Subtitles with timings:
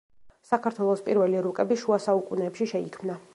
[0.51, 3.21] საქართველოს პირველი რუკები შუასაუკუნეებში შეიქმნა.